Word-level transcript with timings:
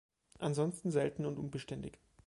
Ansonsten 0.39 0.89
selten 0.89 1.27
und 1.27 1.37
unbeständig. 1.37 1.99